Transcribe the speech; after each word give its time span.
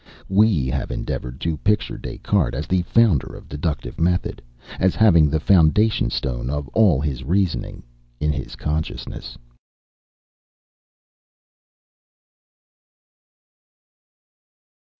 We 0.29 0.65
have 0.65 0.89
endeavored 0.89 1.39
to 1.41 1.57
picture 1.57 1.95
Des 1.99 2.17
Cartes 2.17 2.55
as 2.57 2.65
the 2.65 2.81
founder 2.81 3.35
of 3.35 3.47
the 3.47 3.55
deductive 3.55 3.99
method, 4.01 4.41
as 4.79 4.95
having 4.95 5.29
the 5.29 5.39
foundation 5.39 6.09
stone 6.09 6.49
of 6.49 6.67
all 6.69 6.99
his 6.99 7.23
reasoning 7.23 7.83
in 8.19 8.31
his 8.31 8.55
consciousness. 8.55 9.37